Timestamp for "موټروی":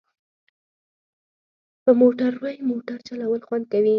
2.01-2.55